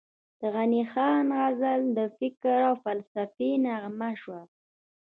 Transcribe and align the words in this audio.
د 0.39 0.41
غني 0.55 0.83
خان 0.91 1.25
غزل 1.39 1.81
د 1.97 1.99
فکر 2.17 2.57
او 2.69 2.75
فلسفې 2.83 3.49
نغمه 3.65 4.11
شوه، 4.21 4.41